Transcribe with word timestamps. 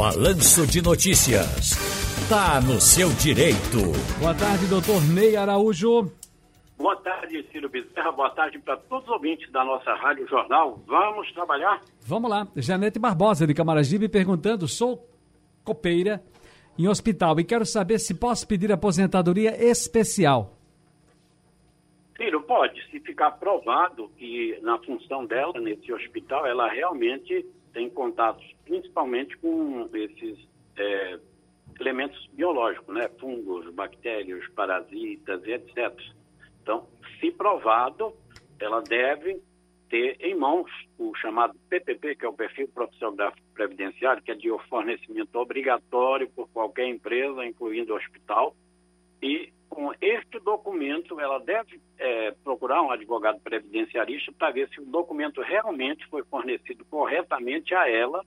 Balanço 0.00 0.66
de 0.66 0.80
Notícias. 0.80 1.76
Tá 2.26 2.58
no 2.58 2.80
seu 2.80 3.10
direito. 3.20 3.92
Boa 4.18 4.34
tarde, 4.34 4.66
doutor 4.66 4.98
Ney 5.12 5.36
Araújo. 5.36 6.10
Boa 6.78 6.96
tarde, 6.96 7.46
Ciro 7.52 7.68
Bezerra. 7.68 8.10
Boa 8.10 8.30
tarde 8.30 8.58
para 8.60 8.78
todos 8.78 9.04
os 9.04 9.12
ouvintes 9.12 9.52
da 9.52 9.62
nossa 9.62 9.92
Rádio 9.96 10.26
Jornal. 10.26 10.80
Vamos 10.86 11.30
trabalhar? 11.34 11.82
Vamos 12.00 12.30
lá. 12.30 12.48
Janete 12.56 12.98
Barbosa, 12.98 13.46
de 13.46 13.52
Camaragibe, 13.52 14.08
perguntando: 14.08 14.66
sou 14.66 15.06
copeira 15.62 16.24
em 16.78 16.88
hospital 16.88 17.38
e 17.38 17.44
quero 17.44 17.66
saber 17.66 17.98
se 17.98 18.14
posso 18.14 18.48
pedir 18.48 18.72
aposentadoria 18.72 19.62
especial. 19.62 20.56
Ciro, 22.16 22.40
pode. 22.44 22.82
Se 22.90 23.00
ficar 23.00 23.32
provado 23.32 24.10
que 24.16 24.58
na 24.62 24.78
função 24.78 25.26
dela 25.26 25.60
nesse 25.60 25.92
hospital, 25.92 26.46
ela 26.46 26.70
realmente 26.70 27.44
tem 27.72 27.88
contatos, 27.90 28.44
principalmente 28.64 29.36
com 29.38 29.88
esses 29.94 30.38
é, 30.76 31.18
elementos 31.80 32.28
biológicos, 32.32 32.94
né? 32.94 33.08
Fungos, 33.20 33.72
bactérias, 33.74 34.46
parasitas 34.54 35.42
e 35.44 35.52
etc. 35.52 35.98
Então, 36.62 36.86
se 37.18 37.30
provado, 37.30 38.14
ela 38.58 38.80
deve 38.82 39.40
ter 39.88 40.16
em 40.20 40.34
mãos 40.34 40.70
o 40.98 41.14
chamado 41.16 41.58
PPP, 41.68 42.14
que 42.14 42.24
é 42.24 42.28
o 42.28 42.32
perfil 42.32 42.68
profissional 42.68 43.32
previdenciário, 43.54 44.22
que 44.22 44.30
é 44.30 44.34
de 44.34 44.48
fornecimento 44.68 45.34
obrigatório 45.36 46.30
por 46.30 46.48
qualquer 46.50 46.86
empresa, 46.86 47.44
incluindo 47.44 47.92
o 47.92 47.96
hospital. 47.96 48.54
E 49.20 49.52
com 49.70 49.92
este 50.00 50.40
documento, 50.40 51.20
ela 51.20 51.38
deve 51.38 51.80
é, 51.96 52.32
procurar 52.42 52.82
um 52.82 52.90
advogado 52.90 53.40
previdenciarista 53.40 54.32
para 54.32 54.50
ver 54.50 54.68
se 54.68 54.80
o 54.80 54.84
documento 54.84 55.40
realmente 55.40 56.04
foi 56.08 56.24
fornecido 56.24 56.84
corretamente 56.84 57.72
a 57.72 57.88
ela 57.88 58.24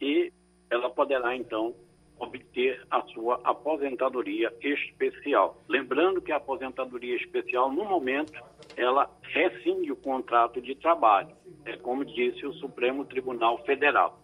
e 0.00 0.32
ela 0.70 0.88
poderá, 0.88 1.34
então, 1.34 1.74
obter 2.18 2.80
a 2.90 3.02
sua 3.02 3.40
aposentadoria 3.44 4.52
especial. 4.60 5.60
Lembrando 5.68 6.22
que 6.22 6.30
a 6.30 6.36
aposentadoria 6.36 7.16
especial, 7.16 7.72
no 7.72 7.84
momento, 7.84 8.40
ela 8.76 9.10
rescinde 9.22 9.90
o 9.90 9.96
contrato 9.96 10.60
de 10.60 10.74
trabalho, 10.76 11.34
é 11.64 11.76
como 11.76 12.04
disse 12.04 12.46
o 12.46 12.52
Supremo 12.54 13.04
Tribunal 13.04 13.58
Federal. 13.64 14.20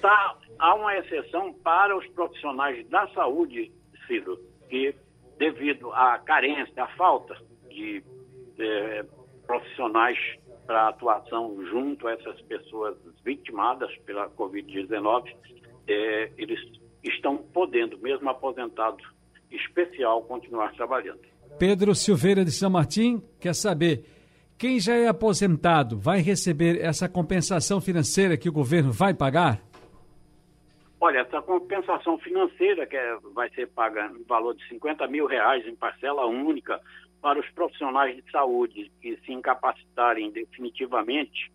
Tá, 0.00 0.36
há 0.58 0.74
uma 0.74 0.96
exceção 0.96 1.52
para 1.52 1.96
os 1.96 2.06
profissionais 2.08 2.86
da 2.88 3.08
saúde, 3.08 3.72
Ciro, 4.06 4.38
que 4.68 4.94
devido 5.58 5.90
à 5.92 6.18
carência, 6.18 6.84
à 6.84 6.88
falta 6.96 7.36
de 7.68 8.02
é, 8.58 9.04
profissionais 9.46 10.18
para 10.66 10.88
atuação 10.88 11.56
junto 11.70 12.08
a 12.08 12.12
essas 12.12 12.40
pessoas 12.42 12.96
vitimadas 13.24 13.94
pela 14.04 14.28
Covid-19, 14.30 15.34
é, 15.88 16.32
eles 16.36 16.58
estão 17.04 17.36
podendo, 17.36 17.98
mesmo 17.98 18.28
aposentados 18.28 19.04
especial, 19.50 20.22
continuar 20.22 20.72
trabalhando. 20.74 21.20
Pedro 21.58 21.94
Silveira 21.94 22.44
de 22.44 22.50
São 22.50 22.68
Martim 22.68 23.22
quer 23.40 23.54
saber 23.54 24.04
quem 24.58 24.80
já 24.80 24.94
é 24.94 25.06
aposentado 25.06 25.98
vai 25.98 26.20
receber 26.20 26.80
essa 26.80 27.08
compensação 27.08 27.80
financeira 27.80 28.36
que 28.36 28.48
o 28.48 28.52
governo 28.52 28.90
vai 28.90 29.14
pagar? 29.14 29.60
Olha, 31.06 31.20
essa 31.20 31.40
compensação 31.40 32.18
financeira 32.18 32.84
que 32.84 32.96
é, 32.96 33.16
vai 33.32 33.48
ser 33.50 33.68
paga 33.68 34.08
no 34.08 34.24
valor 34.24 34.56
de 34.56 34.68
50 34.68 35.06
mil 35.06 35.24
reais 35.26 35.64
em 35.64 35.76
parcela 35.76 36.26
única 36.26 36.80
para 37.22 37.38
os 37.38 37.48
profissionais 37.50 38.16
de 38.16 38.28
saúde 38.28 38.90
que 39.00 39.16
se 39.18 39.32
incapacitarem 39.32 40.32
definitivamente 40.32 41.52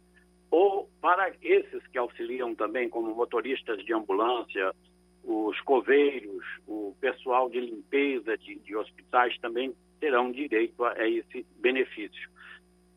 ou 0.50 0.90
para 1.02 1.34
esses 1.42 1.86
que 1.88 1.98
auxiliam 1.98 2.56
também 2.56 2.88
como 2.88 3.14
motoristas 3.14 3.84
de 3.84 3.94
ambulância, 3.94 4.74
os 5.22 5.60
coveiros, 5.60 6.46
o 6.66 6.96
pessoal 7.02 7.50
de 7.50 7.60
limpeza 7.60 8.38
de, 8.38 8.56
de 8.56 8.74
hospitais 8.78 9.38
também 9.40 9.76
terão 10.00 10.32
direito 10.32 10.82
a, 10.86 10.94
a, 10.94 11.10
esse 11.10 11.46
benefício. 11.60 12.30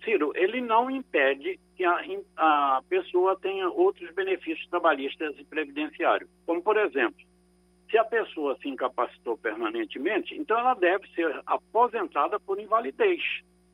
Ciro, 0.04 0.32
ele 0.34 0.60
não 0.60 0.90
impede 0.90 1.58
que 1.76 1.84
a, 1.84 2.00
a 2.36 2.82
pessoa 2.88 3.36
tenha 3.40 3.68
outros 3.68 4.12
benefícios 4.14 4.68
trabalhistas 4.68 5.34
e 5.38 5.44
previdenciários, 5.44 6.30
como, 6.46 6.62
por 6.62 6.76
exemplo, 6.76 7.20
se 7.90 7.98
a 7.98 8.04
pessoa 8.04 8.56
se 8.60 8.68
incapacitou 8.68 9.36
permanentemente, 9.36 10.34
então 10.34 10.58
ela 10.58 10.74
deve 10.74 11.06
ser 11.14 11.40
aposentada 11.46 12.40
por 12.40 12.58
invalidez, 12.58 13.22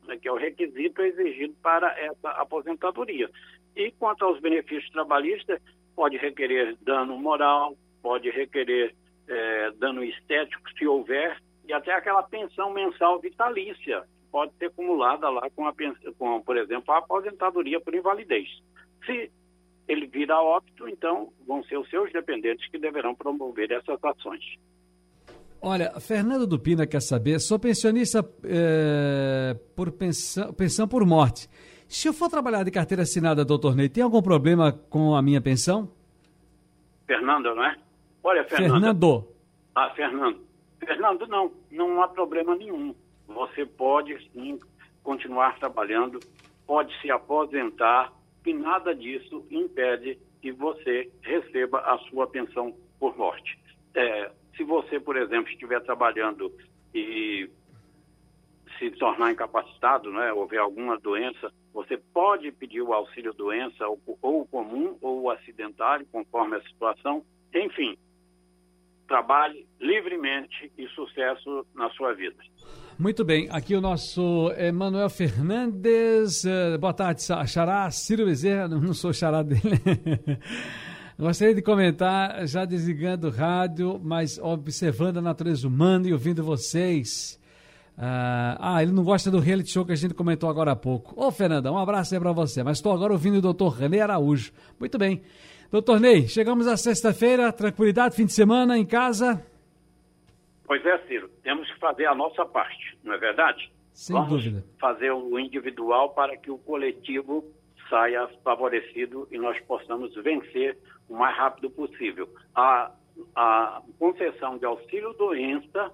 né, 0.05 0.17
que 0.17 0.27
é 0.27 0.31
o 0.31 0.37
requisito 0.37 1.01
exigido 1.01 1.55
para 1.61 1.97
essa 1.99 2.29
aposentadoria. 2.31 3.29
E 3.75 3.91
quanto 3.91 4.25
aos 4.25 4.39
benefícios 4.39 4.91
trabalhistas, 4.91 5.59
pode 5.95 6.17
requerer 6.17 6.75
dano 6.81 7.17
moral, 7.17 7.75
pode 8.01 8.29
requerer 8.29 8.93
é, 9.27 9.71
dano 9.71 10.03
estético, 10.03 10.69
se 10.77 10.85
houver, 10.85 11.37
e 11.65 11.73
até 11.73 11.93
aquela 11.93 12.23
pensão 12.23 12.71
mensal 12.71 13.19
vitalícia, 13.19 14.03
pode 14.31 14.51
ser 14.57 14.65
acumulada 14.65 15.29
lá 15.29 15.49
com, 15.55 15.67
a, 15.67 15.73
com, 16.17 16.41
por 16.41 16.57
exemplo, 16.57 16.93
a 16.93 16.99
aposentadoria 16.99 17.79
por 17.79 17.93
invalidez. 17.93 18.47
Se 19.05 19.31
ele 19.87 20.07
vir 20.07 20.31
a 20.31 20.41
óbito, 20.41 20.87
então 20.87 21.31
vão 21.45 21.63
ser 21.63 21.77
os 21.77 21.89
seus 21.89 22.11
dependentes 22.11 22.69
que 22.69 22.79
deverão 22.79 23.13
promover 23.13 23.71
essas 23.71 24.03
ações. 24.03 24.43
Olha, 25.61 25.91
Fernando 25.99 26.47
Dupina 26.47 26.87
quer 26.87 27.01
saber, 27.01 27.39
sou 27.39 27.59
pensionista 27.59 28.27
é, 28.43 29.55
por 29.75 29.91
pensão, 29.91 30.51
pensão 30.53 30.87
por 30.87 31.05
morte. 31.05 31.47
Se 31.87 32.07
eu 32.07 32.13
for 32.13 32.29
trabalhar 32.29 32.63
de 32.63 32.71
carteira 32.71 33.03
assinada, 33.03 33.45
doutor 33.45 33.75
Ney, 33.75 33.89
tem 33.89 34.03
algum 34.03 34.21
problema 34.21 34.71
com 34.71 35.13
a 35.13 35.21
minha 35.21 35.41
pensão? 35.41 35.91
Fernando, 37.05 37.53
não 37.53 37.65
é? 37.65 37.75
Olha, 38.23 38.43
Fernando. 38.45 38.71
Fernando. 38.71 39.27
Ah, 39.75 39.89
Fernando. 39.91 40.39
Fernando, 40.79 41.27
não, 41.27 41.51
não 41.69 42.01
há 42.01 42.07
problema 42.07 42.55
nenhum. 42.55 42.95
Você 43.33 43.65
pode 43.65 44.17
sim 44.31 44.59
continuar 45.03 45.57
trabalhando, 45.59 46.23
pode 46.65 46.93
se 47.01 47.09
aposentar, 47.09 48.13
e 48.45 48.53
nada 48.53 48.95
disso 48.95 49.45
impede 49.49 50.19
que 50.41 50.51
você 50.51 51.11
receba 51.21 51.79
a 51.79 51.97
sua 52.09 52.27
pensão 52.27 52.75
por 52.99 53.17
morte. 53.17 53.59
É, 53.93 54.31
se 54.55 54.63
você, 54.63 54.99
por 54.99 55.15
exemplo, 55.15 55.51
estiver 55.51 55.81
trabalhando 55.81 56.51
e 56.93 57.49
se 58.77 58.89
tornar 58.91 59.31
incapacitado, 59.31 60.11
né, 60.11 60.33
houver 60.33 60.59
alguma 60.59 60.97
doença, 60.97 61.51
você 61.73 61.97
pode 61.97 62.51
pedir 62.51 62.81
o 62.81 62.93
auxílio 62.93 63.33
doença, 63.33 63.87
ou, 63.87 63.99
ou 64.21 64.45
comum, 64.47 64.97
ou 65.01 65.29
acidentário, 65.29 66.05
conforme 66.11 66.57
a 66.57 66.63
situação. 66.63 67.23
Enfim, 67.53 67.97
trabalhe 69.11 69.67
livremente 69.81 70.71
e 70.77 70.87
sucesso 70.95 71.65
na 71.75 71.89
sua 71.89 72.13
vida. 72.13 72.37
Muito 72.97 73.25
bem, 73.25 73.49
aqui 73.51 73.75
o 73.75 73.81
nosso 73.81 74.49
Emanuel 74.57 75.09
Fernandes. 75.09 76.45
Uh, 76.45 76.79
boa 76.79 76.93
tarde, 76.93 77.21
Xará. 77.21 77.91
Ciro 77.91 78.25
Bezerra, 78.25 78.69
não 78.69 78.93
sou 78.93 79.11
xará 79.11 79.43
dele. 79.43 79.81
Gostaria 81.19 81.53
de 81.53 81.61
comentar, 81.61 82.47
já 82.47 82.63
desligando 82.63 83.27
o 83.27 83.31
rádio, 83.31 83.99
mas 84.01 84.39
observando 84.39 85.17
a 85.17 85.21
natureza 85.21 85.67
humana 85.67 86.07
e 86.07 86.13
ouvindo 86.13 86.41
vocês. 86.41 87.37
Uh, 87.97 88.55
ah, 88.59 88.79
ele 88.81 88.93
não 88.93 89.03
gosta 89.03 89.29
do 89.29 89.39
reality 89.39 89.71
show 89.71 89.85
que 89.85 89.91
a 89.91 89.95
gente 89.95 90.13
comentou 90.13 90.49
agora 90.49 90.71
há 90.71 90.75
pouco. 90.75 91.13
Ô, 91.21 91.29
Fernanda, 91.31 91.69
um 91.69 91.77
abraço 91.77 92.13
aí 92.13 92.19
para 92.19 92.31
você. 92.31 92.63
Mas 92.63 92.77
estou 92.77 92.93
agora 92.93 93.11
ouvindo 93.11 93.39
o 93.39 93.41
doutor 93.41 93.73
René 93.73 93.99
Araújo. 93.99 94.53
Muito 94.79 94.97
bem. 94.97 95.21
Doutor 95.71 96.01
Ney, 96.01 96.27
chegamos 96.27 96.67
à 96.67 96.75
sexta-feira, 96.75 97.49
tranquilidade, 97.53 98.13
fim 98.13 98.25
de 98.25 98.33
semana 98.33 98.77
em 98.77 98.85
casa? 98.85 99.41
Pois 100.65 100.85
é, 100.85 100.97
Ciro, 101.07 101.29
temos 101.41 101.71
que 101.71 101.79
fazer 101.79 102.07
a 102.07 102.13
nossa 102.13 102.45
parte, 102.45 102.97
não 103.01 103.13
é 103.13 103.17
verdade? 103.17 103.71
Sem 103.93 104.13
Vamos 104.13 104.43
dúvida. 104.43 104.65
fazer 104.79 105.11
o 105.11 105.39
individual 105.39 106.09
para 106.09 106.35
que 106.35 106.51
o 106.51 106.57
coletivo 106.57 107.45
saia 107.89 108.27
favorecido 108.43 109.29
e 109.31 109.37
nós 109.37 109.57
possamos 109.61 110.13
vencer 110.15 110.77
o 111.07 111.15
mais 111.15 111.37
rápido 111.37 111.69
possível. 111.69 112.27
A, 112.53 112.91
a 113.33 113.81
concessão 113.97 114.57
de 114.57 114.65
auxílio-doença, 114.65 115.89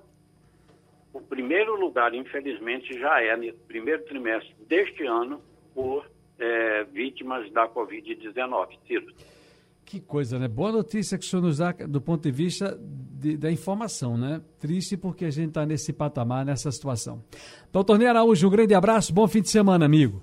o 1.14 1.22
primeiro 1.22 1.80
lugar, 1.80 2.16
infelizmente, 2.16 2.98
já 3.00 3.22
é 3.22 3.36
no 3.36 3.54
primeiro 3.68 4.04
trimestre 4.06 4.56
deste 4.68 5.06
ano 5.06 5.40
por 5.76 6.04
é, 6.40 6.84
vítimas 6.86 7.52
da 7.52 7.68
Covid-19, 7.70 8.70
Ciro. 8.88 9.06
Que 9.90 10.02
coisa, 10.02 10.38
né? 10.38 10.50
Boa 10.50 10.70
notícia 10.70 11.18
que 11.18 11.24
o 11.24 11.28
senhor 11.30 11.42
nos 11.42 11.60
dá 11.60 11.72
do 11.72 12.02
ponto 12.02 12.22
de 12.22 12.30
vista 12.30 12.78
de, 12.82 13.38
da 13.38 13.50
informação, 13.50 14.18
né? 14.18 14.42
Triste 14.60 14.98
porque 14.98 15.24
a 15.24 15.30
gente 15.32 15.48
está 15.48 15.66
nesse 15.66 15.94
patamar, 15.94 16.46
nessa 16.46 16.70
situação. 16.74 17.24
Doutor 17.72 17.98
Ney 17.98 18.10
Araújo, 18.10 18.46
um 18.48 18.52
grande 18.52 18.74
abraço, 18.74 19.14
bom 19.14 19.26
fim 19.30 19.42
de 19.42 19.50
semana, 19.50 19.86
amigo. 19.86 20.22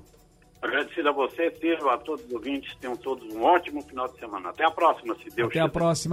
Agradecido 0.60 1.08
a 1.08 1.12
você, 1.12 1.50
Ciro, 1.58 1.88
a 1.88 1.96
todos 1.96 2.26
os 2.26 2.32
ouvintes, 2.32 2.76
tenham 2.76 2.94
todos 2.94 3.26
um 3.34 3.42
ótimo 3.42 3.80
final 3.82 4.06
de 4.06 4.18
semana. 4.18 4.50
Até 4.50 4.66
a 4.66 4.70
próxima, 4.70 5.14
se 5.14 5.30
Deus 5.30 5.48
Até 5.48 5.52
quiser. 5.52 5.60
a 5.60 5.68
próxima. 5.68 6.12